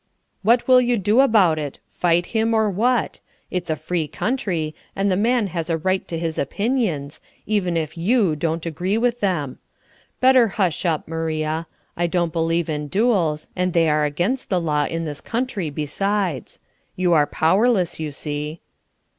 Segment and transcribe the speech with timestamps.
[0.41, 1.79] "What will you do about it?
[1.87, 3.19] Fight him, or what?
[3.51, 7.95] It's a free country, and the man has a right to his opinions, even if
[7.95, 9.59] you don't agree with him.
[10.19, 11.67] Better hush up, Maria.
[11.95, 16.59] I don't believe in duels, and they are against the law in this country besides;
[16.95, 18.59] you are powerless, you see."